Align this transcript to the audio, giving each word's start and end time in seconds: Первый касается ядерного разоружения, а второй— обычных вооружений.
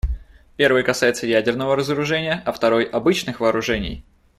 Первый 0.57 0.81
касается 0.81 1.27
ядерного 1.27 1.75
разоружения, 1.75 2.41
а 2.47 2.51
второй— 2.53 2.85
обычных 2.85 3.39
вооружений. 3.39 4.03